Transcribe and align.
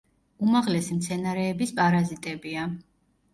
უმაღლესი 0.45 0.97
მცენარეების 1.01 1.75
პარაზიტებია. 1.81 2.65